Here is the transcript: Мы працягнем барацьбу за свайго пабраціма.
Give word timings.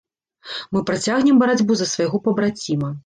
Мы 0.77 0.81
працягнем 0.89 1.35
барацьбу 1.43 1.73
за 1.83 1.89
свайго 1.93 2.23
пабраціма. 2.29 2.91